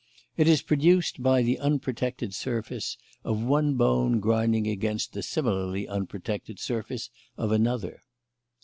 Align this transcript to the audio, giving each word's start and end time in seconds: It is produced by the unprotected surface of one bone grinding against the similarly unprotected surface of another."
It 0.35 0.47
is 0.47 0.63
produced 0.63 1.21
by 1.21 1.43
the 1.43 1.59
unprotected 1.59 2.33
surface 2.33 2.97
of 3.23 3.43
one 3.43 3.75
bone 3.75 4.19
grinding 4.19 4.65
against 4.65 5.13
the 5.13 5.21
similarly 5.21 5.87
unprotected 5.87 6.57
surface 6.59 7.11
of 7.37 7.51
another." 7.51 8.01